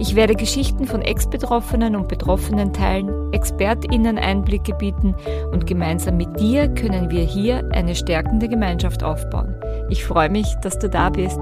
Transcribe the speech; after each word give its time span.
Ich 0.00 0.16
werde 0.16 0.34
Geschichten 0.34 0.86
von 0.86 1.02
Ex-Betroffenen 1.02 1.94
und 1.94 2.08
Betroffenen 2.08 2.72
teilen, 2.72 3.32
ExpertInnen 3.32 4.18
Einblicke 4.18 4.74
bieten 4.74 5.14
und 5.52 5.68
gemeinsam 5.68 6.16
mit 6.16 6.40
dir 6.40 6.66
können 6.68 7.10
wir 7.10 7.22
hier 7.22 7.68
eine 7.72 7.94
stärkende 7.94 8.48
Gemeinschaft 8.48 9.04
aufbauen. 9.04 9.54
Ich 9.90 10.04
freue 10.04 10.30
mich, 10.30 10.46
dass 10.62 10.80
du 10.80 10.90
da 10.90 11.10
bist. 11.10 11.38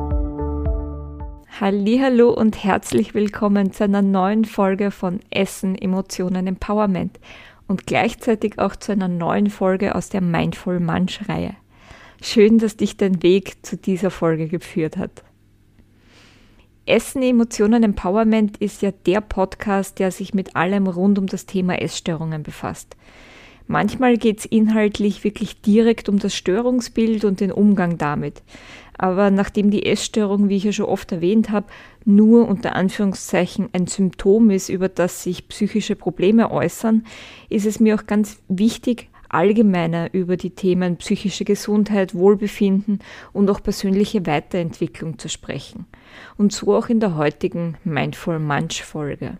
Hallo 1.60 2.30
und 2.30 2.62
herzlich 2.62 3.14
willkommen 3.14 3.72
zu 3.72 3.84
einer 3.84 4.02
neuen 4.02 4.44
Folge 4.44 4.90
von 4.90 5.20
Essen, 5.30 5.74
Emotionen, 5.74 6.46
Empowerment 6.46 7.18
und 7.68 7.86
gleichzeitig 7.86 8.58
auch 8.58 8.76
zu 8.76 8.92
einer 8.92 9.08
neuen 9.08 9.48
Folge 9.48 9.94
aus 9.94 10.10
der 10.10 10.20
Mindful 10.20 10.78
Munch 10.78 11.26
Reihe. 11.26 11.54
Schön, 12.20 12.58
dass 12.58 12.76
dich 12.76 12.98
dein 12.98 13.22
Weg 13.22 13.64
zu 13.64 13.78
dieser 13.78 14.10
Folge 14.10 14.48
geführt 14.48 14.98
hat. 14.98 15.24
Essen, 16.84 17.22
Emotionen, 17.22 17.84
Empowerment 17.84 18.56
ist 18.56 18.82
ja 18.82 18.90
der 18.90 19.20
Podcast, 19.20 20.00
der 20.00 20.10
sich 20.10 20.34
mit 20.34 20.56
allem 20.56 20.88
rund 20.88 21.16
um 21.16 21.26
das 21.26 21.46
Thema 21.46 21.80
Essstörungen 21.80 22.42
befasst. 22.42 22.96
Manchmal 23.68 24.16
geht 24.16 24.40
es 24.40 24.44
inhaltlich 24.46 25.22
wirklich 25.22 25.60
direkt 25.60 26.08
um 26.08 26.18
das 26.18 26.34
Störungsbild 26.34 27.24
und 27.24 27.38
den 27.38 27.52
Umgang 27.52 27.98
damit. 27.98 28.42
Aber 28.98 29.30
nachdem 29.30 29.70
die 29.70 29.86
Essstörung, 29.86 30.48
wie 30.48 30.56
ich 30.56 30.64
ja 30.64 30.72
schon 30.72 30.86
oft 30.86 31.12
erwähnt 31.12 31.50
habe, 31.50 31.66
nur 32.04 32.48
unter 32.48 32.74
Anführungszeichen 32.74 33.68
ein 33.72 33.86
Symptom 33.86 34.50
ist, 34.50 34.68
über 34.68 34.88
das 34.88 35.22
sich 35.22 35.46
psychische 35.46 35.94
Probleme 35.94 36.50
äußern, 36.50 37.04
ist 37.48 37.64
es 37.64 37.78
mir 37.78 37.94
auch 37.94 38.06
ganz 38.06 38.42
wichtig, 38.48 39.08
allgemeiner 39.32 40.12
über 40.12 40.36
die 40.36 40.54
Themen 40.54 40.96
psychische 40.96 41.44
Gesundheit, 41.44 42.14
Wohlbefinden 42.14 43.00
und 43.32 43.50
auch 43.50 43.62
persönliche 43.62 44.26
Weiterentwicklung 44.26 45.18
zu 45.18 45.28
sprechen. 45.28 45.86
Und 46.36 46.52
so 46.52 46.74
auch 46.74 46.88
in 46.88 47.00
der 47.00 47.16
heutigen 47.16 47.76
Mindful 47.84 48.38
Munch 48.38 48.82
Folge. 48.82 49.38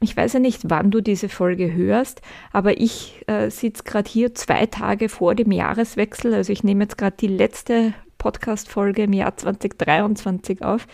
Ich 0.00 0.16
weiß 0.16 0.32
ja 0.34 0.40
nicht, 0.40 0.62
wann 0.64 0.90
du 0.90 1.00
diese 1.00 1.28
Folge 1.28 1.72
hörst, 1.72 2.22
aber 2.52 2.80
ich 2.80 3.22
äh, 3.28 3.50
sitze 3.50 3.84
gerade 3.84 4.10
hier 4.10 4.34
zwei 4.34 4.66
Tage 4.66 5.08
vor 5.08 5.36
dem 5.36 5.52
Jahreswechsel. 5.52 6.34
Also 6.34 6.52
ich 6.52 6.64
nehme 6.64 6.84
jetzt 6.84 6.98
gerade 6.98 7.16
die 7.18 7.28
letzte 7.28 7.94
Podcast-Folge 8.18 9.04
im 9.04 9.12
Jahr 9.12 9.36
2023 9.36 10.64
auf. 10.64 10.88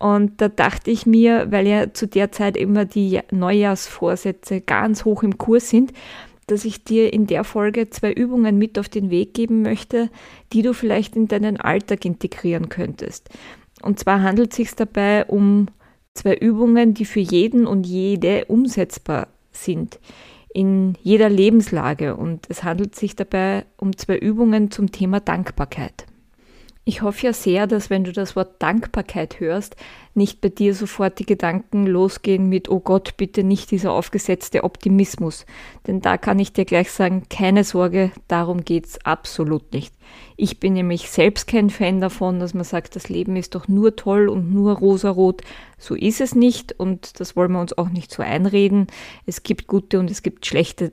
Und 0.00 0.40
da 0.40 0.48
dachte 0.48 0.90
ich 0.90 1.06
mir, 1.06 1.52
weil 1.52 1.68
ja 1.68 1.92
zu 1.94 2.08
der 2.08 2.32
Zeit 2.32 2.56
immer 2.56 2.84
die 2.84 3.20
Neujahrsvorsätze 3.30 4.60
ganz 4.60 5.04
hoch 5.04 5.22
im 5.22 5.38
Kurs 5.38 5.70
sind, 5.70 5.92
dass 6.46 6.64
ich 6.64 6.84
dir 6.84 7.12
in 7.12 7.26
der 7.26 7.44
Folge 7.44 7.90
zwei 7.90 8.12
Übungen 8.12 8.58
mit 8.58 8.78
auf 8.78 8.88
den 8.88 9.10
Weg 9.10 9.34
geben 9.34 9.62
möchte, 9.62 10.10
die 10.52 10.62
du 10.62 10.74
vielleicht 10.74 11.16
in 11.16 11.28
deinen 11.28 11.58
Alltag 11.58 12.04
integrieren 12.04 12.68
könntest. 12.68 13.28
Und 13.82 13.98
zwar 13.98 14.22
handelt 14.22 14.50
es 14.52 14.56
sich 14.56 14.74
dabei 14.74 15.24
um 15.26 15.68
zwei 16.14 16.34
Übungen, 16.34 16.94
die 16.94 17.04
für 17.04 17.20
jeden 17.20 17.66
und 17.66 17.86
jede 17.86 18.44
umsetzbar 18.46 19.28
sind, 19.50 19.98
in 20.52 20.96
jeder 21.02 21.28
Lebenslage. 21.28 22.16
Und 22.16 22.46
es 22.48 22.64
handelt 22.64 22.94
sich 22.94 23.16
dabei 23.16 23.64
um 23.76 23.96
zwei 23.96 24.18
Übungen 24.18 24.70
zum 24.70 24.92
Thema 24.92 25.20
Dankbarkeit. 25.20 26.06
Ich 26.84 27.02
hoffe 27.02 27.26
ja 27.26 27.32
sehr, 27.32 27.68
dass 27.68 27.90
wenn 27.90 28.02
du 28.02 28.10
das 28.10 28.34
Wort 28.34 28.60
Dankbarkeit 28.60 29.38
hörst, 29.38 29.76
nicht 30.14 30.40
bei 30.40 30.48
dir 30.48 30.74
sofort 30.74 31.20
die 31.20 31.26
Gedanken 31.26 31.86
losgehen 31.86 32.48
mit, 32.48 32.68
oh 32.68 32.80
Gott, 32.80 33.16
bitte 33.16 33.44
nicht 33.44 33.70
dieser 33.70 33.92
aufgesetzte 33.92 34.64
Optimismus. 34.64 35.46
Denn 35.86 36.00
da 36.00 36.18
kann 36.18 36.40
ich 36.40 36.52
dir 36.52 36.64
gleich 36.64 36.90
sagen, 36.90 37.22
keine 37.30 37.62
Sorge, 37.62 38.10
darum 38.26 38.64
geht's 38.64 38.98
absolut 39.06 39.72
nicht. 39.72 39.94
Ich 40.36 40.58
bin 40.58 40.72
nämlich 40.72 41.08
selbst 41.08 41.46
kein 41.46 41.70
Fan 41.70 42.00
davon, 42.00 42.40
dass 42.40 42.52
man 42.52 42.64
sagt, 42.64 42.96
das 42.96 43.08
Leben 43.08 43.36
ist 43.36 43.54
doch 43.54 43.68
nur 43.68 43.94
toll 43.94 44.28
und 44.28 44.52
nur 44.52 44.76
rosarot. 44.76 45.42
So 45.78 45.94
ist 45.94 46.20
es 46.20 46.34
nicht 46.34 46.72
und 46.80 47.20
das 47.20 47.36
wollen 47.36 47.52
wir 47.52 47.60
uns 47.60 47.78
auch 47.78 47.90
nicht 47.90 48.10
so 48.10 48.24
einreden. 48.24 48.88
Es 49.24 49.44
gibt 49.44 49.68
gute 49.68 50.00
und 50.00 50.10
es 50.10 50.22
gibt 50.22 50.46
schlechte 50.46 50.92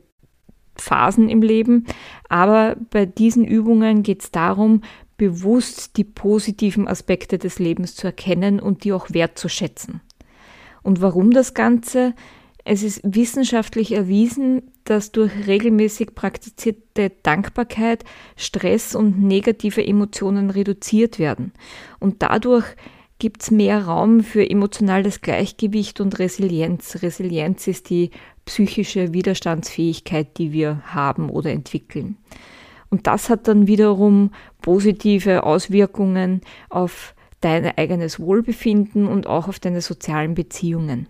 Phasen 0.75 1.29
im 1.29 1.41
Leben. 1.41 1.87
Aber 2.29 2.75
bei 2.91 3.07
diesen 3.07 3.43
Übungen 3.43 4.03
geht 4.03 4.21
es 4.21 4.31
darum, 4.31 4.81
bewusst 5.19 5.97
die 5.97 6.03
positiven 6.03 6.87
Aspekte 6.87 7.37
des 7.37 7.59
Lebens 7.59 7.93
zu 7.93 8.07
erkennen 8.07 8.59
und 8.59 8.83
die 8.83 8.93
auch 8.93 9.11
wertzuschätzen. 9.11 10.01
Und 10.81 11.01
warum 11.01 11.29
das 11.29 11.53
Ganze? 11.53 12.15
Es 12.65 12.81
ist 12.81 13.01
wissenschaftlich 13.03 13.91
erwiesen, 13.91 14.71
dass 14.85 15.11
durch 15.11 15.31
regelmäßig 15.45 16.15
praktizierte 16.15 17.11
Dankbarkeit 17.21 18.03
Stress 18.35 18.95
und 18.95 19.21
negative 19.21 19.85
Emotionen 19.85 20.49
reduziert 20.49 21.19
werden. 21.19 21.51
Und 21.99 22.23
dadurch 22.23 22.65
gibt 23.19 23.43
es 23.43 23.51
mehr 23.51 23.85
Raum 23.85 24.21
für 24.21 24.49
emotionales 24.49 25.21
Gleichgewicht 25.21 25.99
und 25.99 26.17
Resilienz. 26.19 27.01
Resilienz 27.01 27.67
ist 27.67 27.89
die 27.89 28.11
psychische 28.45 29.13
Widerstandsfähigkeit, 29.13 30.37
die 30.37 30.53
wir 30.53 30.81
haben 30.85 31.29
oder 31.29 31.51
entwickeln. 31.51 32.17
Und 32.89 33.07
das 33.07 33.29
hat 33.29 33.47
dann 33.47 33.67
wiederum 33.67 34.31
positive 34.61 35.43
Auswirkungen 35.43 36.41
auf 36.69 37.13
dein 37.41 37.65
eigenes 37.77 38.19
Wohlbefinden 38.19 39.07
und 39.07 39.27
auch 39.27 39.47
auf 39.47 39.59
deine 39.59 39.81
sozialen 39.81 40.33
Beziehungen. 40.33 41.07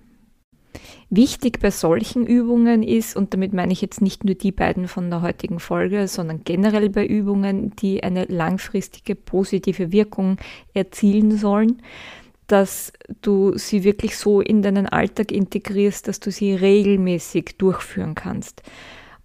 Wichtig 1.09 1.59
bei 1.59 1.71
solchen 1.71 2.27
Übungen 2.27 2.83
ist, 2.83 3.15
und 3.15 3.33
damit 3.33 3.51
meine 3.53 3.73
ich 3.73 3.81
jetzt 3.81 4.01
nicht 4.01 4.23
nur 4.25 4.35
die 4.35 4.51
beiden 4.51 4.87
von 4.87 5.09
der 5.09 5.23
heutigen 5.23 5.59
Folge, 5.59 6.07
sondern 6.07 6.43
generell 6.43 6.89
bei 6.89 7.05
Übungen, 7.05 7.75
die 7.77 8.03
eine 8.03 8.25
langfristige 8.25 9.15
positive 9.15 9.91
Wirkung 9.91 10.37
erzielen 10.75 11.35
sollen, 11.35 11.81
dass 12.45 12.93
du 13.21 13.57
sie 13.57 13.83
wirklich 13.83 14.17
so 14.17 14.41
in 14.41 14.61
deinen 14.61 14.85
Alltag 14.85 15.31
integrierst, 15.31 16.07
dass 16.07 16.19
du 16.19 16.31
sie 16.31 16.53
regelmäßig 16.53 17.57
durchführen 17.57 18.13
kannst. 18.13 18.61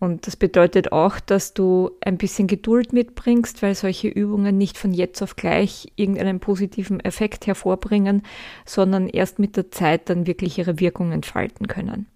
Und 0.01 0.27
das 0.27 0.37
bedeutet 0.37 0.93
auch, 0.93 1.21
dass 1.21 1.55
du 1.55 1.91
ein 2.01 2.19
bisschen 2.19 2.47
Geduld 2.47 2.93
mitbringst, 2.93 3.63
weil 3.63 3.75
solche 3.75 4.09
Übungen 4.09 4.59
nicht 4.59 4.77
von 4.77 4.93
jetzt 4.93 5.23
auf 5.23 5.37
gleich 5.37 5.93
irgendeinen 5.97 6.41
positiven 6.41 7.01
Effekt 7.01 7.47
hervorbringen, 7.47 8.23
sondern 8.67 9.09
erst 9.09 9.39
mit 9.39 9.57
der 9.57 9.71
Zeit 9.71 10.11
dann 10.11 10.27
wirklich 10.27 10.59
ihre 10.59 10.81
Wirkung 10.81 11.13
entfalten 11.13 11.69
können. 11.69 12.07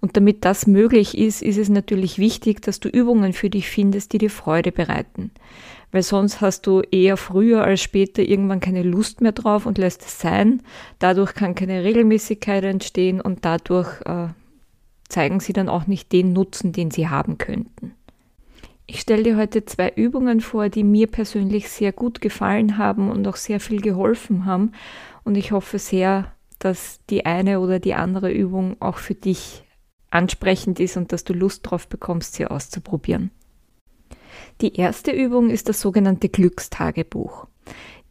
Und 0.00 0.16
damit 0.16 0.44
das 0.44 0.66
möglich 0.66 1.16
ist, 1.16 1.42
ist 1.42 1.58
es 1.58 1.68
natürlich 1.68 2.18
wichtig, 2.18 2.60
dass 2.62 2.80
du 2.80 2.88
Übungen 2.88 3.32
für 3.32 3.50
dich 3.50 3.68
findest, 3.68 4.12
die 4.12 4.18
dir 4.18 4.30
Freude 4.30 4.72
bereiten. 4.72 5.30
Weil 5.92 6.02
sonst 6.02 6.40
hast 6.40 6.66
du 6.66 6.80
eher 6.80 7.16
früher 7.16 7.62
als 7.62 7.80
später 7.80 8.22
irgendwann 8.22 8.60
keine 8.60 8.82
Lust 8.82 9.20
mehr 9.20 9.32
drauf 9.32 9.66
und 9.66 9.78
lässt 9.78 10.02
es 10.02 10.18
sein. 10.18 10.62
Dadurch 10.98 11.34
kann 11.34 11.54
keine 11.54 11.84
Regelmäßigkeit 11.84 12.64
entstehen 12.64 13.20
und 13.20 13.44
dadurch 13.44 14.00
äh, 14.06 14.28
zeigen 15.08 15.40
sie 15.40 15.52
dann 15.52 15.68
auch 15.68 15.86
nicht 15.86 16.12
den 16.12 16.32
Nutzen, 16.32 16.72
den 16.72 16.90
sie 16.90 17.08
haben 17.08 17.38
könnten. 17.38 17.94
Ich 18.86 19.00
stelle 19.00 19.22
dir 19.22 19.36
heute 19.36 19.64
zwei 19.64 19.90
Übungen 19.90 20.40
vor, 20.40 20.68
die 20.68 20.84
mir 20.84 21.06
persönlich 21.06 21.68
sehr 21.68 21.92
gut 21.92 22.20
gefallen 22.20 22.78
haben 22.78 23.10
und 23.10 23.26
auch 23.26 23.36
sehr 23.36 23.60
viel 23.60 23.80
geholfen 23.80 24.44
haben. 24.44 24.72
Und 25.24 25.36
ich 25.36 25.52
hoffe 25.52 25.78
sehr, 25.78 26.32
dass 26.58 27.00
die 27.08 27.24
eine 27.24 27.60
oder 27.60 27.78
die 27.78 27.94
andere 27.94 28.32
Übung 28.32 28.76
auch 28.80 28.98
für 28.98 29.14
dich 29.14 29.64
ansprechend 30.10 30.78
ist 30.78 30.96
und 30.96 31.12
dass 31.12 31.24
du 31.24 31.32
Lust 31.32 31.62
drauf 31.64 31.88
bekommst, 31.88 32.34
sie 32.34 32.46
auszuprobieren. 32.46 33.30
Die 34.60 34.76
erste 34.76 35.10
Übung 35.10 35.50
ist 35.50 35.68
das 35.68 35.80
sogenannte 35.80 36.28
Glückstagebuch. 36.28 37.46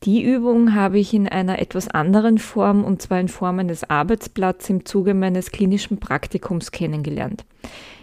Die 0.03 0.23
Übung 0.23 0.73
habe 0.73 0.97
ich 0.97 1.13
in 1.13 1.27
einer 1.27 1.59
etwas 1.59 1.87
anderen 1.87 2.39
Form, 2.39 2.83
und 2.83 3.03
zwar 3.03 3.19
in 3.19 3.27
Form 3.27 3.59
eines 3.59 3.87
Arbeitsblatts 3.87 4.67
im 4.71 4.83
Zuge 4.83 5.13
meines 5.13 5.51
klinischen 5.51 5.99
Praktikums 5.99 6.71
kennengelernt. 6.71 7.45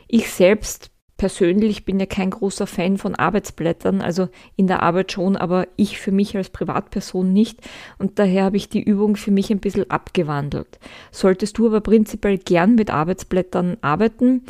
Ich 0.07 0.31
selbst 0.31 0.93
persönlich 1.17 1.85
bin 1.85 1.99
ja 1.99 2.07
kein 2.07 2.31
großer 2.31 2.69
Fan 2.69 2.97
von 2.97 3.17
Arbeitsblättern, 3.17 4.01
also 4.01 4.29
in 4.55 4.69
der 4.69 4.85
Arbeit 4.85 5.11
schon, 5.11 5.37
aber 5.37 5.67
ich 5.75 5.99
für 5.99 6.13
mich 6.13 6.37
als 6.37 6.51
Privatperson 6.51 7.33
nicht. 7.33 7.61
Und 7.99 8.21
daher 8.21 8.45
habe 8.45 8.57
ich 8.57 8.69
die 8.69 8.83
Übung 8.83 9.17
für 9.17 9.33
mich 9.33 9.51
ein 9.51 9.59
bisschen 9.59 9.91
abgewandelt. 9.91 10.79
Solltest 11.11 11.59
du 11.59 11.67
aber 11.67 11.81
prinzipiell 11.81 12.39
gern 12.39 12.77
mit 12.77 12.91
Arbeitsblättern 12.91 13.77
arbeiten, 13.81 14.45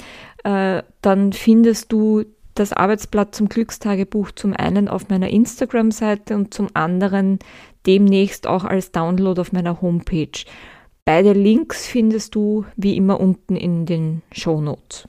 äh, 0.45 0.83
dann 1.00 1.33
findest 1.33 1.91
du 1.93 2.27
das 2.59 2.73
Arbeitsblatt 2.73 3.35
zum 3.35 3.49
Glückstagebuch 3.49 4.33
zum 4.33 4.55
einen 4.55 4.89
auf 4.89 5.09
meiner 5.09 5.29
Instagram-Seite 5.29 6.35
und 6.35 6.53
zum 6.53 6.69
anderen 6.75 7.39
demnächst 7.87 8.47
auch 8.47 8.65
als 8.65 8.93
Download 8.93 9.41
auf 9.41 9.53
meiner 9.53 9.81
Homepage. 9.81 10.45
Beide 11.05 11.33
Links 11.33 11.87
findest 11.87 12.35
du 12.35 12.67
wie 12.77 12.97
immer 12.97 13.21
unten 13.21 13.57
in 13.57 13.87
den 13.87 14.23
Show 14.33 14.61
Notes. 14.61 15.09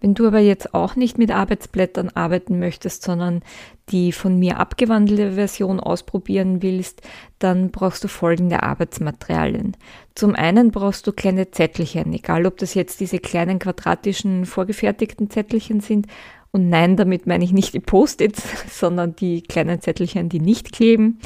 Wenn 0.00 0.14
du 0.14 0.26
aber 0.26 0.40
jetzt 0.40 0.74
auch 0.74 0.94
nicht 0.94 1.16
mit 1.16 1.30
Arbeitsblättern 1.30 2.10
arbeiten 2.10 2.58
möchtest, 2.58 3.02
sondern 3.02 3.42
die 3.88 4.12
von 4.12 4.38
mir 4.38 4.58
abgewandelte 4.58 5.32
Version 5.32 5.80
ausprobieren 5.80 6.62
willst, 6.62 7.02
dann 7.38 7.70
brauchst 7.70 8.04
du 8.04 8.08
folgende 8.08 8.62
Arbeitsmaterialien. 8.62 9.76
Zum 10.14 10.34
einen 10.34 10.70
brauchst 10.70 11.06
du 11.06 11.12
kleine 11.12 11.50
Zettelchen, 11.50 12.12
egal 12.12 12.46
ob 12.46 12.58
das 12.58 12.74
jetzt 12.74 13.00
diese 13.00 13.18
kleinen 13.18 13.58
quadratischen 13.58 14.44
vorgefertigten 14.44 15.30
Zettelchen 15.30 15.80
sind. 15.80 16.06
Und 16.52 16.68
nein, 16.68 16.96
damit 16.96 17.26
meine 17.26 17.44
ich 17.44 17.52
nicht 17.52 17.74
die 17.74 17.80
Post-its, 17.80 18.42
sondern 18.78 19.16
die 19.16 19.42
kleinen 19.42 19.80
Zettelchen, 19.80 20.28
die 20.28 20.40
nicht 20.40 20.72
kleben. 20.72 21.20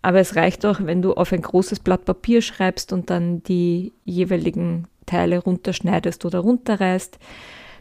Aber 0.00 0.20
es 0.20 0.36
reicht 0.36 0.64
auch, 0.64 0.80
wenn 0.82 1.02
du 1.02 1.14
auf 1.14 1.32
ein 1.32 1.42
großes 1.42 1.80
Blatt 1.80 2.04
Papier 2.04 2.40
schreibst 2.40 2.92
und 2.92 3.10
dann 3.10 3.42
die 3.42 3.92
jeweiligen 4.04 4.86
Teile 5.04 5.38
runterschneidest 5.38 6.24
oder 6.24 6.40
runterreißt. 6.40 7.18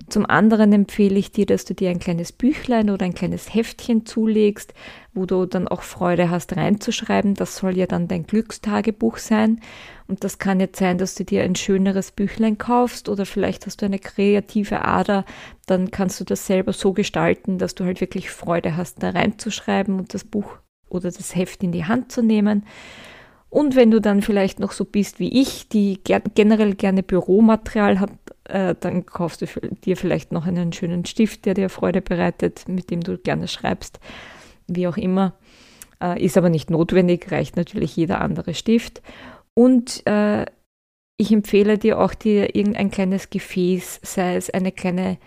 Zum 0.08 0.26
anderen 0.26 0.72
empfehle 0.74 1.18
ich 1.18 1.32
dir, 1.32 1.46
dass 1.46 1.66
du 1.66 1.74
dir 1.74 1.90
ein 1.90 2.00
kleines 2.00 2.32
Büchlein 2.32 2.90
oder 2.90 3.06
ein 3.06 3.14
kleines 3.14 3.54
Heftchen 3.54 4.06
zulegst, 4.06 4.74
wo 5.14 5.26
du 5.26 5.46
dann 5.46 5.68
auch 5.68 5.82
Freude 5.82 6.30
hast 6.30 6.56
reinzuschreiben. 6.56 7.34
Das 7.34 7.58
soll 7.58 7.78
ja 7.78 7.88
dann 7.88 8.08
dein 8.08 8.28
Glückstagebuch 8.28 9.18
sein. 9.18 9.62
Und 10.08 10.24
das 10.24 10.38
kann 10.38 10.60
jetzt 10.60 10.78
sein, 10.78 10.98
dass 10.98 11.16
du 11.16 11.26
dir 11.26 11.44
ein 11.44 11.56
schöneres 11.56 12.12
Büchlein 12.12 12.58
kaufst 12.58 13.10
oder 13.10 13.26
vielleicht 13.26 13.66
hast 13.66 13.82
du 13.82 13.86
eine 13.88 14.00
kreative 14.00 14.86
Ader. 14.86 15.26
Dann 15.66 15.90
kannst 15.90 16.20
du 16.20 16.24
das 16.24 16.46
selber 16.46 16.74
so 16.74 16.94
gestalten, 16.94 17.58
dass 17.58 17.74
du 17.74 17.86
halt 17.86 18.02
wirklich 18.02 18.30
Freude 18.30 18.78
hast, 18.78 19.02
da 19.02 19.10
reinzuschreiben 19.10 19.98
und 19.98 20.14
das 20.14 20.24
Buch 20.24 20.58
oder 20.90 21.12
das 21.12 21.36
Heft 21.36 21.64
in 21.64 21.72
die 21.72 21.86
Hand 21.86 22.12
zu 22.12 22.22
nehmen. 22.22 22.64
Und 23.50 23.76
wenn 23.76 23.90
du 23.90 24.02
dann 24.02 24.22
vielleicht 24.22 24.60
noch 24.60 24.74
so 24.74 24.84
bist 24.84 25.20
wie 25.20 25.42
ich, 25.42 25.70
die 25.70 26.02
generell 26.04 26.76
gerne 26.76 27.04
Büromaterial 27.04 28.02
hat, 28.02 28.12
äh, 28.46 28.76
dann 28.80 29.06
kaufst 29.06 29.42
du 29.42 29.46
dir 29.86 29.98
vielleicht 29.98 30.32
noch 30.32 30.46
einen 30.46 30.74
schönen 30.74 31.06
Stift, 31.06 31.46
der 31.46 31.54
dir 31.54 31.70
Freude 31.70 32.02
bereitet, 32.02 32.68
mit 32.68 32.90
dem 32.92 33.02
du 33.02 33.18
gerne 33.18 33.48
schreibst, 33.48 34.00
wie 34.68 34.88
auch 34.88 34.98
immer. 34.98 35.34
Äh, 36.02 36.24
ist 36.24 36.38
aber 36.38 36.50
nicht 36.50 36.70
notwendig, 36.70 37.32
reicht 37.32 37.56
natürlich 37.58 37.96
jeder 37.96 38.22
andere 38.22 38.54
Stift. 38.54 39.02
Und 39.54 40.06
äh, 40.06 40.46
ich 41.18 41.32
empfehle 41.32 41.78
dir 41.78 42.00
auch 42.00 42.14
dir 42.14 42.56
irgendein 42.56 42.92
kleines 42.92 43.30
Gefäß, 43.30 44.02
sei 44.04 44.36
es 44.36 44.50
eine 44.50 44.72
kleine 44.72 45.18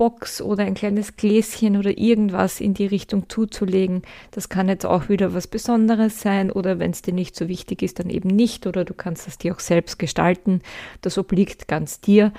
Box 0.00 0.40
oder 0.40 0.64
ein 0.64 0.72
kleines 0.72 1.16
Gläschen 1.16 1.76
oder 1.76 1.98
irgendwas 1.98 2.62
in 2.62 2.72
die 2.72 2.86
Richtung 2.86 3.28
zuzulegen. 3.28 4.00
Das 4.30 4.48
kann 4.48 4.70
jetzt 4.70 4.86
auch 4.86 5.10
wieder 5.10 5.34
was 5.34 5.46
Besonderes 5.46 6.22
sein 6.22 6.50
oder 6.50 6.78
wenn 6.78 6.92
es 6.92 7.02
dir 7.02 7.12
nicht 7.12 7.36
so 7.36 7.48
wichtig 7.48 7.82
ist, 7.82 7.98
dann 7.98 8.08
eben 8.08 8.30
nicht 8.30 8.66
oder 8.66 8.86
du 8.86 8.94
kannst 8.94 9.28
es 9.28 9.36
dir 9.36 9.54
auch 9.54 9.60
selbst 9.60 9.98
gestalten. 9.98 10.62
Das 11.02 11.18
obliegt 11.18 11.68
ganz 11.68 12.00
dir. 12.00 12.32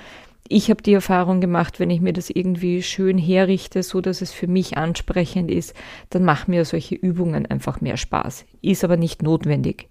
Ich 0.48 0.70
habe 0.70 0.82
die 0.82 0.92
Erfahrung 0.92 1.40
gemacht, 1.40 1.78
wenn 1.78 1.90
ich 1.90 2.00
mir 2.00 2.12
das 2.12 2.30
irgendwie 2.30 2.82
schön 2.82 3.16
herrichte, 3.16 3.84
so 3.84 4.00
dass 4.00 4.22
es 4.22 4.32
für 4.32 4.48
mich 4.48 4.76
ansprechend 4.76 5.48
ist, 5.48 5.72
dann 6.10 6.24
machen 6.24 6.50
mir 6.50 6.64
solche 6.64 6.96
Übungen 6.96 7.46
einfach 7.46 7.80
mehr 7.80 7.96
Spaß. 7.96 8.44
Ist 8.60 8.82
aber 8.82 8.96
nicht 8.96 9.22
notwendig. 9.22 9.88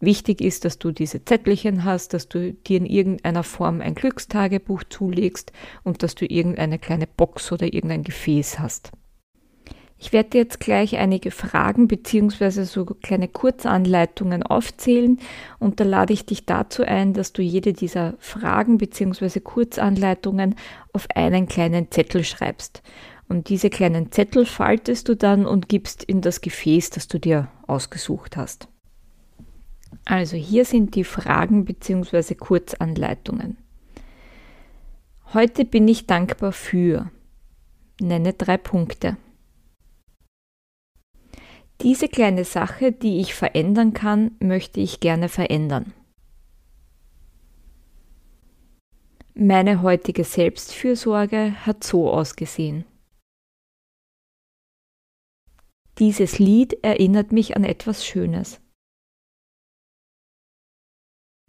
Wichtig 0.00 0.40
ist, 0.40 0.64
dass 0.64 0.78
du 0.78 0.92
diese 0.92 1.24
Zettelchen 1.24 1.84
hast, 1.84 2.12
dass 2.12 2.28
du 2.28 2.52
dir 2.52 2.78
in 2.78 2.86
irgendeiner 2.86 3.42
Form 3.42 3.80
ein 3.80 3.94
Glückstagebuch 3.94 4.84
zulegst 4.90 5.52
und 5.84 6.02
dass 6.02 6.14
du 6.14 6.26
irgendeine 6.26 6.78
kleine 6.78 7.06
Box 7.06 7.50
oder 7.50 7.72
irgendein 7.72 8.02
Gefäß 8.02 8.58
hast. 8.58 8.92
Ich 9.98 10.12
werde 10.12 10.30
dir 10.30 10.38
jetzt 10.42 10.60
gleich 10.60 10.98
einige 10.98 11.30
Fragen 11.30 11.88
bzw. 11.88 12.64
so 12.64 12.84
kleine 12.84 13.28
Kurzanleitungen 13.28 14.42
aufzählen 14.42 15.18
und 15.58 15.80
da 15.80 15.84
lade 15.84 16.12
ich 16.12 16.26
dich 16.26 16.44
dazu 16.44 16.82
ein, 16.82 17.14
dass 17.14 17.32
du 17.32 17.40
jede 17.40 17.72
dieser 17.72 18.14
Fragen 18.18 18.76
bzw. 18.76 19.40
Kurzanleitungen 19.40 20.54
auf 20.92 21.06
einen 21.14 21.48
kleinen 21.48 21.90
Zettel 21.90 22.24
schreibst. 22.24 22.82
Und 23.28 23.48
diese 23.48 23.70
kleinen 23.70 24.12
Zettel 24.12 24.44
faltest 24.44 25.08
du 25.08 25.16
dann 25.16 25.46
und 25.46 25.68
gibst 25.68 26.04
in 26.04 26.20
das 26.20 26.42
Gefäß, 26.42 26.90
das 26.90 27.08
du 27.08 27.18
dir 27.18 27.48
ausgesucht 27.66 28.36
hast. 28.36 28.68
Also 30.06 30.36
hier 30.36 30.64
sind 30.64 30.94
die 30.94 31.02
Fragen 31.02 31.64
bzw. 31.64 32.36
Kurzanleitungen. 32.36 33.58
Heute 35.34 35.64
bin 35.64 35.88
ich 35.88 36.06
dankbar 36.06 36.52
für. 36.52 37.10
Nenne 38.00 38.32
drei 38.32 38.56
Punkte. 38.56 39.16
Diese 41.80 42.08
kleine 42.08 42.44
Sache, 42.44 42.92
die 42.92 43.20
ich 43.20 43.34
verändern 43.34 43.94
kann, 43.94 44.30
möchte 44.38 44.80
ich 44.80 45.00
gerne 45.00 45.28
verändern. 45.28 45.92
Meine 49.34 49.82
heutige 49.82 50.22
Selbstfürsorge 50.22 51.66
hat 51.66 51.82
so 51.82 52.10
ausgesehen. 52.10 52.84
Dieses 55.98 56.38
Lied 56.38 56.84
erinnert 56.84 57.32
mich 57.32 57.56
an 57.56 57.64
etwas 57.64 58.06
Schönes. 58.06 58.60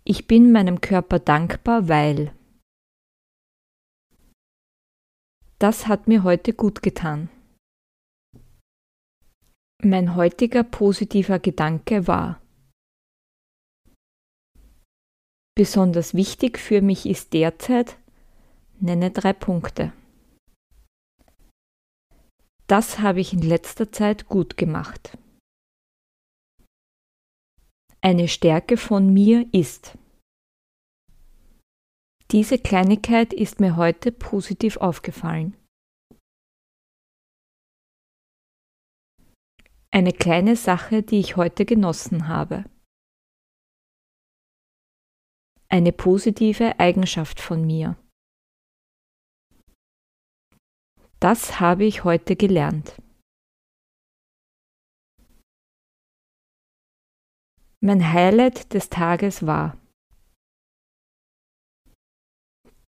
Ich 0.10 0.26
bin 0.26 0.54
meinem 0.54 0.80
Körper 0.80 1.20
dankbar, 1.20 1.90
weil. 1.90 2.34
Das 5.60 5.88
hat 5.88 6.08
mir 6.08 6.24
heute 6.24 6.54
gut 6.54 6.82
getan. 6.82 7.28
Mein 9.84 10.16
heutiger 10.16 10.64
positiver 10.64 11.40
Gedanke 11.40 12.08
war. 12.08 12.42
Besonders 15.56 16.14
wichtig 16.14 16.58
für 16.58 16.82
mich 16.82 17.06
ist 17.06 17.34
derzeit, 17.34 17.98
nenne 18.80 19.12
drei 19.12 19.34
Punkte. 19.34 19.92
Das 22.68 23.00
habe 23.00 23.20
ich 23.20 23.34
in 23.34 23.42
letzter 23.42 23.92
Zeit 23.92 24.30
gut 24.30 24.56
gemacht. 24.56 25.18
Eine 28.10 28.30
Stärke 28.30 28.78
von 28.78 29.12
mir 29.12 29.54
ist. 29.54 29.98
Diese 32.32 32.58
Kleinigkeit 32.58 33.34
ist 33.34 33.60
mir 33.60 33.76
heute 33.76 34.14
positiv 34.14 34.78
aufgefallen. 34.78 35.58
Eine 39.92 40.14
kleine 40.14 40.56
Sache, 40.56 41.04
die 41.04 41.20
ich 41.20 41.36
heute 41.36 41.66
genossen 41.66 42.30
habe. 42.30 42.64
Eine 45.68 45.92
positive 45.92 46.80
Eigenschaft 46.80 47.42
von 47.42 47.66
mir. 47.66 47.98
Das 51.20 51.60
habe 51.60 51.84
ich 51.84 52.06
heute 52.06 52.38
gelernt. 52.38 52.96
Mein 57.80 58.12
Highlight 58.12 58.74
des 58.74 58.90
Tages 58.90 59.46
war. 59.46 59.78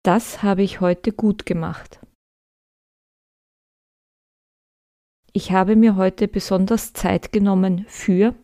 Das 0.03 0.41
habe 0.41 0.63
ich 0.63 0.81
heute 0.81 1.13
gut 1.13 1.45
gemacht. 1.45 1.99
Ich 5.33 5.51
habe 5.51 5.75
mir 5.75 5.95
heute 5.97 6.27
besonders 6.27 6.93
Zeit 6.93 7.31
genommen 7.31 7.85
für. 7.87 8.35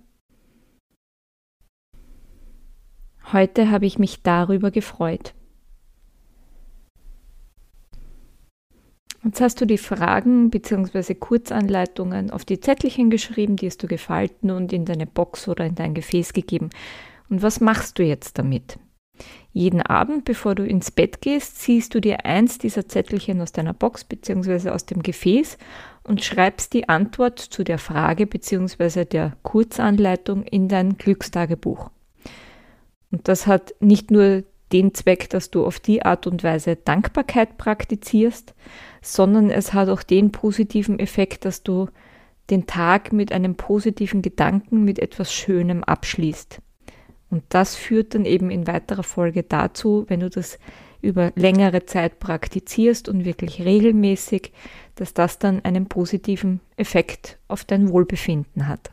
Heute 3.34 3.72
habe 3.72 3.88
ich 3.88 3.98
mich 3.98 4.22
darüber 4.22 4.70
gefreut. 4.70 5.34
Jetzt 9.28 9.42
hast 9.42 9.60
du 9.60 9.66
die 9.66 9.78
Fragen 9.78 10.50
bzw. 10.52 11.14
Kurzanleitungen 11.14 12.32
auf 12.32 12.46
die 12.46 12.62
Zettelchen 12.62 13.10
geschrieben, 13.10 13.58
die 13.58 13.66
hast 13.66 13.84
du 13.84 13.88
gefalten 13.88 14.52
und 14.52 14.72
in 14.72 14.86
deine 14.86 15.06
Box 15.06 15.50
oder 15.50 15.66
in 15.66 15.76
dein 15.76 15.94
Gefäß 15.94 16.32
gegeben. 16.32 16.70
Und 17.30 17.42
was 17.42 17.60
machst 17.60 18.00
du 18.00 18.04
jetzt 18.04 18.38
damit? 18.38 18.80
Jeden 19.52 19.82
Abend, 19.82 20.24
bevor 20.24 20.56
du 20.56 20.66
ins 20.66 20.92
Bett 20.92 21.20
gehst, 21.20 21.60
ziehst 21.60 21.94
du 21.94 22.00
dir 22.00 22.26
eins 22.26 22.58
dieser 22.58 22.88
Zettelchen 22.88 23.42
aus 23.42 23.52
deiner 23.52 23.74
Box 23.74 24.06
bzw. 24.06 24.70
aus 24.70 24.86
dem 24.86 25.04
Gefäß 25.04 25.58
und 26.04 26.24
schreibst 26.24 26.74
die 26.74 26.88
Antwort 26.88 27.38
zu 27.38 27.66
der 27.66 27.80
Frage 27.80 28.28
bzw. 28.28 29.04
der 29.04 29.36
Kurzanleitung 29.44 30.44
in 30.44 30.70
dein 30.70 30.98
Glückstagebuch. 30.98 31.90
Und 33.12 33.28
das 33.28 33.46
hat 33.46 33.76
nicht 33.82 34.10
nur 34.10 34.46
den 34.72 34.94
Zweck, 34.94 35.30
dass 35.30 35.50
du 35.50 35.66
auf 35.66 35.80
die 35.80 36.04
Art 36.04 36.28
und 36.28 36.44
Weise 36.44 36.76
Dankbarkeit 36.76 37.58
praktizierst, 37.58 38.54
sondern 39.02 39.50
es 39.50 39.74
hat 39.74 39.90
auch 39.90 40.04
den 40.04 40.32
positiven 40.32 41.00
Effekt, 41.00 41.46
dass 41.46 41.64
du 41.64 41.88
den 42.50 42.66
Tag 42.66 43.14
mit 43.14 43.32
einem 43.32 43.56
positiven 43.56 44.22
Gedanken, 44.22 44.84
mit 44.84 45.00
etwas 45.00 45.34
Schönem 45.34 45.84
abschließt. 45.84 46.60
Und 47.30 47.44
das 47.50 47.76
führt 47.76 48.16
dann 48.16 48.26
eben 48.26 48.50
in 48.50 48.68
weiterer 48.68 49.04
Folge 49.04 49.44
dazu, 49.44 50.06
wenn 50.08 50.22
du 50.22 50.30
das 50.30 50.60
über 51.02 51.32
längere 51.36 51.86
Zeit 51.86 52.20
praktizierst 52.20 53.10
und 53.10 53.26
wirklich 53.26 53.62
regelmäßig, 53.62 54.52
dass 54.96 55.14
das 55.14 55.38
dann 55.40 55.64
einen 55.64 55.88
positiven 55.88 56.62
Effekt 56.76 57.38
auf 57.48 57.66
dein 57.66 57.90
Wohlbefinden 57.90 58.68
hat. 58.68 58.90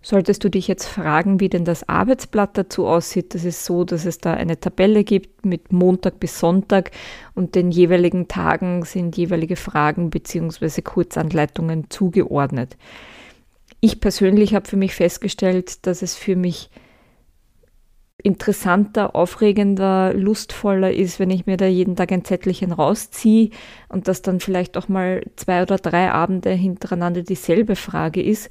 Solltest 0.00 0.44
du 0.44 0.48
dich 0.48 0.68
jetzt 0.68 0.86
fragen, 0.86 1.40
wie 1.40 1.48
denn 1.48 1.64
das 1.64 1.88
Arbeitsblatt 1.88 2.56
dazu 2.56 2.86
aussieht, 2.86 3.34
das 3.34 3.44
ist 3.44 3.64
so, 3.64 3.82
dass 3.82 4.04
es 4.04 4.18
da 4.18 4.34
eine 4.34 4.60
Tabelle 4.60 5.02
gibt 5.02 5.44
mit 5.44 5.72
Montag 5.72 6.20
bis 6.20 6.38
Sonntag 6.38 6.92
und 7.34 7.56
den 7.56 7.72
jeweiligen 7.72 8.28
Tagen 8.28 8.84
sind 8.84 9.16
jeweilige 9.16 9.56
Fragen 9.56 10.10
bzw. 10.10 10.82
Kurzanleitungen 10.82 11.90
zugeordnet. 11.90 12.76
Ich 13.80 14.00
persönlich 14.00 14.54
habe 14.54 14.68
für 14.68 14.76
mich 14.76 14.94
festgestellt, 14.94 15.86
dass 15.86 16.02
es 16.02 16.14
für 16.14 16.36
mich 16.36 16.70
interessanter, 18.22 19.14
aufregender, 19.14 20.12
lustvoller 20.12 20.92
ist, 20.92 21.20
wenn 21.20 21.30
ich 21.30 21.46
mir 21.46 21.56
da 21.56 21.66
jeden 21.66 21.94
Tag 21.94 22.10
ein 22.10 22.24
Zettelchen 22.24 22.72
rausziehe 22.72 23.50
und 23.88 24.08
das 24.08 24.22
dann 24.22 24.40
vielleicht 24.40 24.76
auch 24.76 24.88
mal 24.88 25.22
zwei 25.36 25.62
oder 25.62 25.76
drei 25.76 26.10
Abende 26.10 26.50
hintereinander 26.50 27.22
dieselbe 27.22 27.76
Frage 27.76 28.20
ist, 28.20 28.50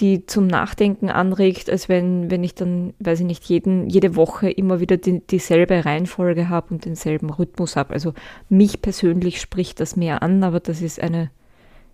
die 0.00 0.26
zum 0.26 0.46
Nachdenken 0.46 1.08
anregt, 1.08 1.70
als 1.70 1.88
wenn, 1.88 2.30
wenn 2.30 2.42
ich 2.42 2.54
dann, 2.54 2.94
weiß 2.98 3.20
ich 3.20 3.26
nicht, 3.26 3.44
jeden, 3.44 3.88
jede 3.88 4.16
Woche 4.16 4.50
immer 4.50 4.80
wieder 4.80 4.96
die, 4.96 5.20
dieselbe 5.20 5.84
Reihenfolge 5.84 6.48
habe 6.48 6.74
und 6.74 6.84
denselben 6.84 7.30
Rhythmus 7.30 7.76
habe. 7.76 7.94
Also 7.94 8.12
mich 8.48 8.82
persönlich 8.82 9.40
spricht 9.40 9.80
das 9.80 9.96
mehr 9.96 10.22
an, 10.22 10.42
aber 10.42 10.60
das 10.60 10.82
ist 10.82 11.00
eine 11.00 11.30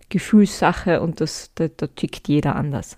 Gefühlssache 0.09 1.01
und 1.01 1.21
das, 1.21 1.51
da, 1.55 1.67
da 1.67 1.87
tickt 1.87 2.27
jeder 2.27 2.55
anders. 2.55 2.97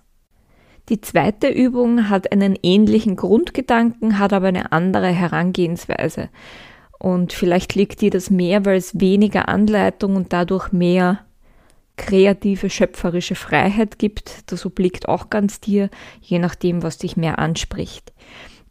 Die 0.90 1.00
zweite 1.00 1.48
Übung 1.48 2.10
hat 2.10 2.32
einen 2.32 2.58
ähnlichen 2.62 3.16
Grundgedanken, 3.16 4.20
hat 4.20 4.34
aber 4.34 4.48
eine 4.48 4.72
andere 4.74 5.08
Herangehensweise. 5.08 6.30
Und 7.00 7.34
vielleicht 7.34 7.76
liegt 7.76 8.02
dir 8.02 8.10
das 8.10 8.30
mehr, 8.30 8.66
weil 8.66 8.78
es 8.78 9.00
weniger 9.00 9.48
Anleitung 9.50 10.16
und 10.16 10.34
dadurch 10.34 10.72
mehr 10.72 11.20
kreative, 11.98 12.70
schöpferische 12.70 13.36
Freiheit 13.36 14.00
gibt. 14.00 14.52
Das 14.52 14.66
obliegt 14.66 15.08
auch 15.08 15.30
ganz 15.30 15.60
dir, 15.60 15.90
je 16.22 16.40
nachdem, 16.40 16.84
was 16.84 16.98
dich 16.98 17.18
mehr 17.18 17.40
anspricht. 17.40 18.14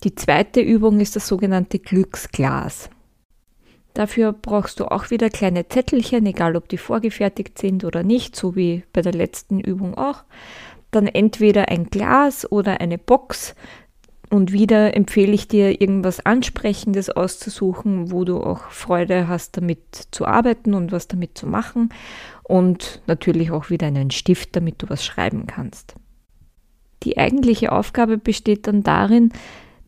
Die 0.05 0.15
zweite 0.15 0.61
Übung 0.61 1.01
ist 1.01 1.15
das 1.15 1.29
sogenannte 1.29 1.79
Glücksglas. 1.79 2.91
Dafür 3.95 4.33
brauchst 4.33 4.81
du 4.81 4.87
auch 4.87 5.11
wieder 5.11 5.29
kleine 5.29 5.69
Zettelchen, 5.69 6.25
egal 6.27 6.57
ob 6.57 6.69
die 6.69 6.79
vorgefertigt 6.79 7.59
sind 7.59 7.85
oder 7.85 8.03
nicht, 8.03 8.35
so 8.35 8.57
wie 8.57 8.85
bei 8.93 9.03
der 9.03 9.13
letzten 9.13 9.61
Übung 9.61 9.97
auch. 9.97 10.25
Dann 10.91 11.07
entweder 11.07 11.69
ein 11.69 11.87
Glas 11.87 12.51
oder 12.51 12.81
eine 12.81 12.99
Box. 12.99 13.55
Und 14.33 14.51
wieder 14.51 14.97
empfehle 14.97 15.33
ich 15.33 15.47
dir, 15.47 15.83
irgendwas 15.83 16.25
Ansprechendes 16.25 17.11
auszusuchen, 17.11 18.11
wo 18.11 18.25
du 18.25 18.43
auch 18.43 18.71
Freude 18.71 19.29
hast, 19.29 19.59
damit 19.59 19.81
zu 20.11 20.25
arbeiten 20.25 20.73
und 20.73 20.91
was 20.91 21.07
damit 21.07 21.37
zu 21.37 21.47
machen 21.47 21.91
und 22.43 23.03
natürlich 23.07 23.51
auch 23.51 23.69
wieder 23.69 23.89
einen 23.89 24.11
Stift, 24.11 24.57
damit 24.57 24.81
du 24.81 24.89
was 24.89 25.05
schreiben 25.05 25.47
kannst. 25.47 25.97
Die 27.03 27.19
eigentliche 27.19 27.73
Aufgabe 27.73 28.17
besteht 28.17 28.67
dann 28.67 28.83
darin, 28.83 29.35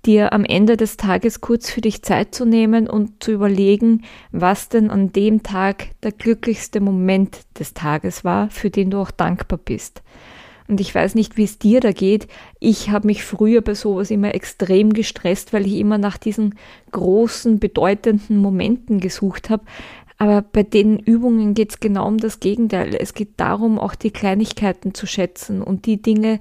dir 0.05 0.35
am 0.35 0.45
Ende 0.45 0.77
des 0.77 0.99
Tages 0.99 1.41
kurz 1.41 1.71
für 1.71 1.81
dich 1.81 2.03
Zeit 2.03 2.35
zu 2.35 2.45
nehmen 2.45 2.87
und 2.87 3.25
zu 3.25 3.33
überlegen, 3.33 4.03
was 4.31 4.69
denn 4.69 4.91
an 4.91 5.11
dem 5.11 5.43
Tag 5.43 5.99
der 6.03 6.13
glücklichste 6.13 6.83
Moment 6.83 7.39
des 7.59 7.73
Tages 7.73 8.25
war, 8.25 8.51
für 8.51 8.69
den 8.69 8.91
du 8.91 8.99
auch 8.99 9.11
dankbar 9.11 9.59
bist. 9.65 10.03
Und 10.67 10.81
ich 10.81 10.95
weiß 10.95 11.15
nicht, 11.15 11.37
wie 11.37 11.45
es 11.45 11.59
dir 11.59 11.81
da 11.81 11.93
geht. 11.93 12.27
Ich 12.59 12.89
habe 12.89 13.07
mich 13.07 13.23
früher 13.23 13.61
bei 13.61 13.75
sowas 13.75 14.11
immer 14.11 14.35
extrem 14.35 14.95
gestresst, 14.95 15.53
weil 15.53 15.67
ich 15.67 15.75
immer 15.75 15.99
nach 15.99 16.17
diesen 16.17 16.55
großen, 16.91 17.59
bedeutenden 17.59 18.39
Momenten 18.39 18.99
gesucht 18.99 19.51
habe, 19.51 19.65
aber 20.17 20.43
bei 20.43 20.63
den 20.63 20.99
Übungen 20.99 21.55
geht 21.55 21.71
es 21.71 21.81
genau 21.81 22.07
um 22.07 22.19
das 22.19 22.41
Gegenteil. 22.41 22.95
Es 22.95 23.15
geht 23.15 23.33
darum, 23.37 23.79
auch 23.79 23.95
die 23.95 24.13
Kleinigkeiten 24.13 24.95
zu 24.95 25.07
schätzen 25.07 25.61
und 25.61 25.87
die 25.87 26.01
Dinge, 26.01 26.39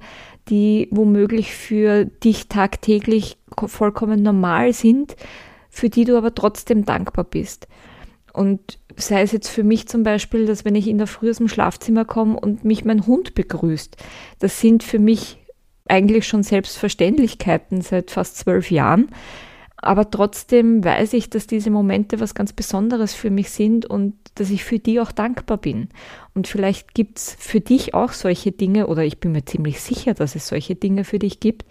die 0.48 0.88
womöglich 0.90 1.52
für 1.54 2.04
dich 2.04 2.48
tagtäglich 2.48 3.36
vollkommen 3.66 4.22
normal 4.22 4.72
sind, 4.72 5.16
für 5.70 5.88
die 5.88 6.04
du 6.04 6.16
aber 6.16 6.34
trotzdem 6.34 6.84
dankbar 6.84 7.24
bist. 7.24 7.66
Und 8.34 8.80
sei 8.96 9.22
es 9.22 9.32
jetzt 9.32 9.48
für 9.48 9.62
mich 9.62 9.86
zum 9.88 10.02
Beispiel, 10.02 10.44
dass 10.44 10.64
wenn 10.64 10.74
ich 10.74 10.88
in 10.88 10.98
der 10.98 11.06
Früh 11.06 11.30
aus 11.30 11.38
dem 11.38 11.48
Schlafzimmer 11.48 12.04
komme 12.04 12.38
und 12.38 12.64
mich 12.64 12.84
mein 12.84 13.06
Hund 13.06 13.34
begrüßt, 13.34 13.96
das 14.40 14.60
sind 14.60 14.82
für 14.82 14.98
mich 14.98 15.38
eigentlich 15.88 16.26
schon 16.26 16.42
Selbstverständlichkeiten 16.42 17.80
seit 17.80 18.10
fast 18.10 18.36
zwölf 18.36 18.70
Jahren. 18.72 19.08
Aber 19.76 20.10
trotzdem 20.10 20.82
weiß 20.82 21.12
ich, 21.12 21.30
dass 21.30 21.46
diese 21.46 21.70
Momente 21.70 22.18
was 22.18 22.34
ganz 22.34 22.52
Besonderes 22.52 23.14
für 23.14 23.30
mich 23.30 23.50
sind 23.50 23.86
und 23.86 24.14
dass 24.34 24.50
ich 24.50 24.64
für 24.64 24.78
die 24.78 24.98
auch 24.98 25.12
dankbar 25.12 25.58
bin. 25.58 25.90
Und 26.34 26.48
vielleicht 26.48 26.94
gibt 26.94 27.18
es 27.18 27.36
für 27.38 27.60
dich 27.60 27.94
auch 27.94 28.12
solche 28.12 28.50
Dinge, 28.50 28.86
oder 28.86 29.04
ich 29.04 29.20
bin 29.20 29.32
mir 29.32 29.44
ziemlich 29.44 29.80
sicher, 29.80 30.14
dass 30.14 30.34
es 30.34 30.48
solche 30.48 30.74
Dinge 30.74 31.04
für 31.04 31.18
dich 31.18 31.38
gibt, 31.38 31.66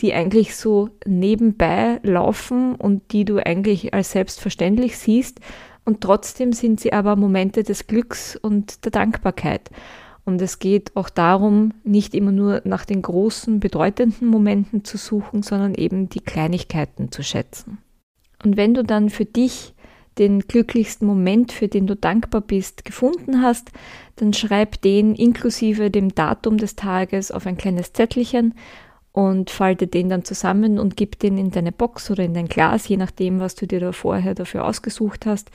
die 0.00 0.14
eigentlich 0.14 0.54
so 0.54 0.90
nebenbei 1.04 1.98
laufen 2.04 2.76
und 2.76 3.12
die 3.12 3.24
du 3.24 3.44
eigentlich 3.44 3.92
als 3.92 4.12
selbstverständlich 4.12 4.96
siehst. 4.96 5.40
Und 5.86 6.02
trotzdem 6.02 6.52
sind 6.52 6.80
sie 6.80 6.92
aber 6.92 7.16
Momente 7.16 7.62
des 7.62 7.86
Glücks 7.86 8.36
und 8.36 8.84
der 8.84 8.90
Dankbarkeit. 8.90 9.70
Und 10.26 10.42
es 10.42 10.58
geht 10.58 10.96
auch 10.96 11.08
darum, 11.08 11.72
nicht 11.84 12.12
immer 12.12 12.32
nur 12.32 12.60
nach 12.64 12.84
den 12.84 13.00
großen, 13.00 13.60
bedeutenden 13.60 14.26
Momenten 14.26 14.84
zu 14.84 14.98
suchen, 14.98 15.44
sondern 15.44 15.74
eben 15.76 16.08
die 16.08 16.20
Kleinigkeiten 16.20 17.12
zu 17.12 17.22
schätzen. 17.22 17.78
Und 18.42 18.56
wenn 18.56 18.74
du 18.74 18.82
dann 18.82 19.08
für 19.08 19.24
dich 19.24 19.74
den 20.18 20.40
glücklichsten 20.40 21.06
Moment, 21.06 21.52
für 21.52 21.68
den 21.68 21.86
du 21.86 21.94
dankbar 21.94 22.40
bist, 22.40 22.84
gefunden 22.84 23.42
hast, 23.42 23.70
dann 24.16 24.32
schreib 24.32 24.80
den 24.80 25.14
inklusive 25.14 25.90
dem 25.90 26.14
Datum 26.14 26.56
des 26.56 26.74
Tages 26.74 27.30
auf 27.30 27.46
ein 27.46 27.56
kleines 27.56 27.92
Zettelchen 27.92 28.54
und 29.16 29.48
falte 29.48 29.86
den 29.86 30.10
dann 30.10 30.24
zusammen 30.24 30.78
und 30.78 30.94
gib 30.94 31.18
den 31.18 31.38
in 31.38 31.50
deine 31.50 31.72
Box 31.72 32.10
oder 32.10 32.22
in 32.22 32.34
dein 32.34 32.48
Glas, 32.48 32.86
je 32.86 32.98
nachdem, 32.98 33.40
was 33.40 33.54
du 33.54 33.66
dir 33.66 33.80
da 33.80 33.92
vorher 33.92 34.34
dafür 34.34 34.66
ausgesucht 34.66 35.24
hast. 35.24 35.50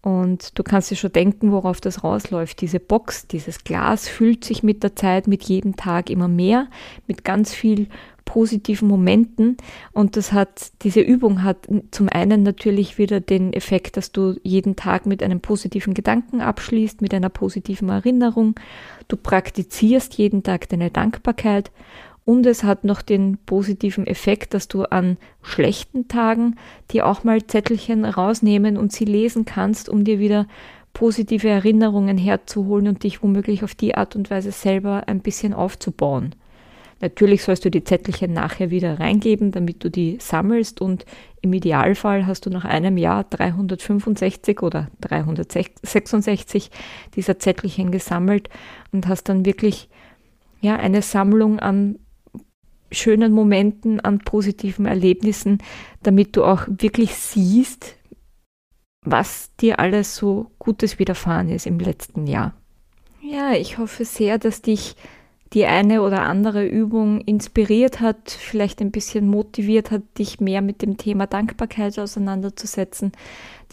Und 0.00 0.58
du 0.58 0.62
kannst 0.62 0.90
dir 0.90 0.96
schon 0.96 1.12
denken, 1.12 1.52
worauf 1.52 1.82
das 1.82 2.04
rausläuft. 2.04 2.62
Diese 2.62 2.80
Box, 2.80 3.26
dieses 3.26 3.64
Glas 3.64 4.08
füllt 4.08 4.44
sich 4.46 4.62
mit 4.62 4.82
der 4.82 4.96
Zeit, 4.96 5.26
mit 5.26 5.42
jedem 5.42 5.76
Tag 5.76 6.08
immer 6.08 6.26
mehr, 6.26 6.68
mit 7.06 7.22
ganz 7.22 7.52
viel 7.52 7.88
positiven 8.24 8.88
Momenten. 8.88 9.58
Und 9.92 10.16
das 10.16 10.32
hat, 10.32 10.72
diese 10.80 11.00
Übung 11.00 11.42
hat 11.42 11.68
zum 11.90 12.08
einen 12.08 12.42
natürlich 12.42 12.96
wieder 12.96 13.20
den 13.20 13.52
Effekt, 13.52 13.98
dass 13.98 14.10
du 14.10 14.36
jeden 14.42 14.74
Tag 14.74 15.04
mit 15.04 15.22
einem 15.22 15.40
positiven 15.40 15.92
Gedanken 15.92 16.40
abschließt, 16.40 17.02
mit 17.02 17.12
einer 17.12 17.28
positiven 17.28 17.90
Erinnerung. 17.90 18.54
Du 19.06 19.18
praktizierst 19.18 20.14
jeden 20.14 20.42
Tag 20.42 20.70
deine 20.70 20.90
Dankbarkeit 20.90 21.70
und 22.24 22.46
es 22.46 22.62
hat 22.62 22.84
noch 22.84 23.02
den 23.02 23.38
positiven 23.46 24.06
Effekt, 24.06 24.54
dass 24.54 24.68
du 24.68 24.84
an 24.84 25.16
schlechten 25.42 26.06
Tagen 26.08 26.56
dir 26.90 27.06
auch 27.06 27.24
mal 27.24 27.44
Zettelchen 27.46 28.04
rausnehmen 28.04 28.76
und 28.76 28.92
sie 28.92 29.04
lesen 29.04 29.44
kannst, 29.44 29.88
um 29.88 30.04
dir 30.04 30.18
wieder 30.18 30.46
positive 30.92 31.48
Erinnerungen 31.48 32.18
herzuholen 32.18 32.86
und 32.86 33.02
dich 33.02 33.22
womöglich 33.22 33.64
auf 33.64 33.74
die 33.74 33.94
Art 33.94 34.14
und 34.14 34.30
Weise 34.30 34.52
selber 34.52 35.04
ein 35.06 35.20
bisschen 35.20 35.54
aufzubauen. 35.54 36.34
Natürlich 37.00 37.42
sollst 37.42 37.64
du 37.64 37.70
die 37.70 37.82
Zettelchen 37.82 38.32
nachher 38.32 38.70
wieder 38.70 39.00
reingeben, 39.00 39.50
damit 39.50 39.82
du 39.82 39.90
die 39.90 40.18
sammelst 40.20 40.80
und 40.80 41.04
im 41.40 41.52
Idealfall 41.52 42.28
hast 42.28 42.46
du 42.46 42.50
nach 42.50 42.64
einem 42.64 42.96
Jahr 42.96 43.24
365 43.24 44.62
oder 44.62 44.86
366 45.00 46.70
dieser 47.16 47.40
Zettelchen 47.40 47.90
gesammelt 47.90 48.48
und 48.92 49.08
hast 49.08 49.24
dann 49.24 49.44
wirklich 49.44 49.88
ja 50.60 50.76
eine 50.76 51.02
Sammlung 51.02 51.58
an 51.58 51.96
schönen 52.92 53.32
Momenten, 53.32 54.00
an 54.00 54.18
positiven 54.18 54.86
Erlebnissen, 54.86 55.58
damit 56.02 56.36
du 56.36 56.44
auch 56.44 56.66
wirklich 56.68 57.14
siehst, 57.14 57.96
was 59.04 59.50
dir 59.60 59.80
alles 59.80 60.16
so 60.16 60.50
Gutes 60.58 60.98
widerfahren 60.98 61.48
ist 61.48 61.66
im 61.66 61.78
letzten 61.78 62.26
Jahr. 62.26 62.54
Ja, 63.20 63.52
ich 63.52 63.78
hoffe 63.78 64.04
sehr, 64.04 64.38
dass 64.38 64.62
dich 64.62 64.96
die 65.52 65.66
eine 65.66 66.02
oder 66.02 66.22
andere 66.22 66.66
Übung 66.66 67.20
inspiriert 67.20 68.00
hat, 68.00 68.30
vielleicht 68.30 68.80
ein 68.80 68.90
bisschen 68.90 69.28
motiviert 69.28 69.90
hat, 69.90 70.02
dich 70.18 70.40
mehr 70.40 70.62
mit 70.62 70.82
dem 70.82 70.96
Thema 70.96 71.26
Dankbarkeit 71.26 71.98
auseinanderzusetzen, 71.98 73.12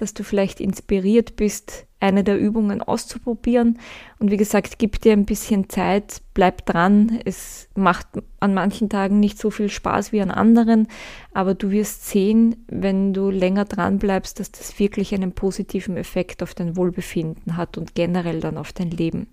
dass 0.01 0.13
du 0.13 0.23
vielleicht 0.23 0.59
inspiriert 0.59 1.35
bist, 1.35 1.85
eine 1.99 2.23
der 2.23 2.39
Übungen 2.39 2.81
auszuprobieren. 2.81 3.79
Und 4.19 4.31
wie 4.31 4.37
gesagt, 4.37 4.79
gib 4.79 5.01
dir 5.01 5.13
ein 5.13 5.25
bisschen 5.25 5.69
Zeit, 5.69 6.21
bleib 6.33 6.65
dran. 6.65 7.19
Es 7.25 7.69
macht 7.75 8.07
an 8.39 8.53
manchen 8.53 8.89
Tagen 8.89 9.19
nicht 9.19 9.37
so 9.37 9.49
viel 9.49 9.69
Spaß 9.69 10.11
wie 10.11 10.21
an 10.21 10.31
anderen, 10.31 10.87
aber 11.33 11.53
du 11.53 11.71
wirst 11.71 12.07
sehen, 12.07 12.65
wenn 12.67 13.13
du 13.13 13.29
länger 13.29 13.65
dran 13.65 13.99
bleibst, 13.99 14.39
dass 14.39 14.51
das 14.51 14.79
wirklich 14.79 15.13
einen 15.13 15.33
positiven 15.33 15.97
Effekt 15.97 16.41
auf 16.41 16.53
dein 16.53 16.77
Wohlbefinden 16.77 17.57
hat 17.57 17.77
und 17.77 17.95
generell 17.95 18.39
dann 18.39 18.57
auf 18.57 18.71
dein 18.71 18.91
Leben. 18.91 19.27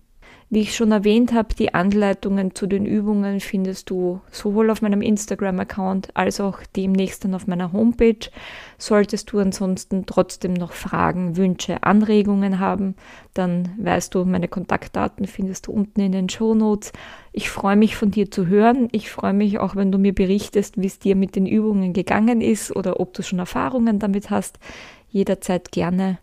Wie 0.48 0.60
ich 0.60 0.76
schon 0.76 0.92
erwähnt 0.92 1.32
habe, 1.32 1.56
die 1.56 1.74
Anleitungen 1.74 2.54
zu 2.54 2.68
den 2.68 2.86
Übungen 2.86 3.40
findest 3.40 3.90
du 3.90 4.20
sowohl 4.30 4.70
auf 4.70 4.80
meinem 4.80 5.02
Instagram-Account 5.02 6.10
als 6.14 6.38
auch 6.38 6.60
demnächst 6.76 7.24
dann 7.24 7.34
auf 7.34 7.48
meiner 7.48 7.72
Homepage. 7.72 8.30
Solltest 8.78 9.32
du 9.32 9.40
ansonsten 9.40 10.06
trotzdem 10.06 10.52
noch 10.52 10.70
Fragen, 10.70 11.36
Wünsche, 11.36 11.82
Anregungen 11.82 12.60
haben, 12.60 12.94
dann 13.34 13.70
weißt 13.76 14.14
du, 14.14 14.24
meine 14.24 14.46
Kontaktdaten 14.46 15.26
findest 15.26 15.66
du 15.66 15.72
unten 15.72 16.00
in 16.00 16.12
den 16.12 16.28
Show 16.28 16.54
Notes. 16.54 16.92
Ich 17.32 17.50
freue 17.50 17.76
mich 17.76 17.96
von 17.96 18.12
dir 18.12 18.30
zu 18.30 18.46
hören. 18.46 18.88
Ich 18.92 19.10
freue 19.10 19.34
mich 19.34 19.58
auch, 19.58 19.74
wenn 19.74 19.90
du 19.90 19.98
mir 19.98 20.14
berichtest, 20.14 20.80
wie 20.80 20.86
es 20.86 21.00
dir 21.00 21.16
mit 21.16 21.34
den 21.34 21.46
Übungen 21.46 21.92
gegangen 21.92 22.40
ist 22.40 22.74
oder 22.74 23.00
ob 23.00 23.14
du 23.14 23.24
schon 23.24 23.40
Erfahrungen 23.40 23.98
damit 23.98 24.30
hast. 24.30 24.60
Jederzeit 25.08 25.72
gerne 25.72 26.18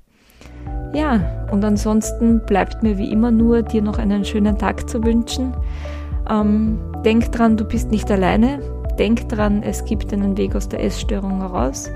ja, 0.94 1.20
und 1.52 1.66
ansonsten 1.66 2.40
bleibt 2.46 2.84
mir 2.84 2.98
wie 2.98 3.12
immer 3.12 3.32
nur, 3.32 3.64
dir 3.64 3.82
noch 3.82 3.98
einen 3.98 4.24
schönen 4.24 4.58
Tag 4.58 4.90
zu 4.90 5.04
wünschen. 5.04 5.54
Ähm, 6.30 6.80
denk 7.04 7.32
dran, 7.32 7.58
du 7.58 7.66
bist 7.66 7.92
nicht 7.92 8.10
alleine. 8.12 8.60
Denk 9.00 9.28
dran, 9.30 9.64
es 9.64 9.84
gibt 9.86 10.14
einen 10.14 10.38
Weg 10.38 10.56
aus 10.56 10.70
der 10.70 10.84
Essstörung 10.84 11.42
heraus. 11.42 11.90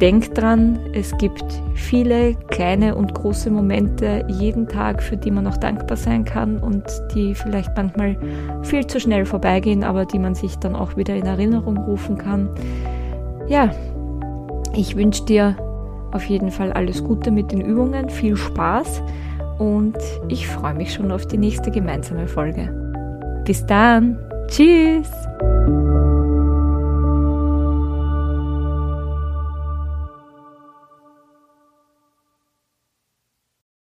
Denk 0.00 0.34
dran, 0.34 0.78
es 0.94 1.16
gibt 1.18 1.44
viele 1.74 2.34
kleine 2.48 2.94
und 2.94 3.12
große 3.14 3.50
Momente 3.50 4.24
jeden 4.28 4.66
Tag, 4.66 5.02
für 5.02 5.16
die 5.16 5.30
man 5.30 5.46
auch 5.46 5.58
dankbar 5.58 5.96
sein 5.96 6.24
kann 6.24 6.58
und 6.58 6.84
die 7.14 7.34
vielleicht 7.34 7.76
manchmal 7.76 8.16
viel 8.62 8.86
zu 8.86 8.98
schnell 8.98 9.26
vorbeigehen, 9.26 9.84
aber 9.84 10.06
die 10.06 10.18
man 10.18 10.34
sich 10.34 10.56
dann 10.56 10.74
auch 10.74 10.96
wieder 10.96 11.14
in 11.16 11.26
Erinnerung 11.26 11.76
rufen 11.76 12.16
kann. 12.16 12.48
Ja, 13.48 13.70
ich 14.74 14.96
wünsche 14.96 15.24
dir 15.24 15.56
auf 16.12 16.24
jeden 16.24 16.50
Fall 16.50 16.72
alles 16.72 17.02
Gute 17.04 17.30
mit 17.30 17.52
den 17.52 17.60
Übungen, 17.60 18.08
viel 18.10 18.36
Spaß 18.36 19.02
und 19.58 19.96
ich 20.28 20.48
freue 20.48 20.74
mich 20.74 20.92
schon 20.92 21.12
auf 21.12 21.26
die 21.26 21.38
nächste 21.38 21.70
gemeinsame 21.70 22.26
Folge. 22.26 22.72
Bis 23.44 23.64
dann, 23.66 24.18
tschüss! 24.48 25.10